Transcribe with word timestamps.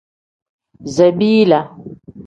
Zabiila. 0.95 1.59